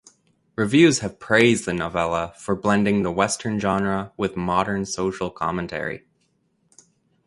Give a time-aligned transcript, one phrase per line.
[0.55, 6.07] Reviews have praised the novella for blending the Western genre with modern social commentary.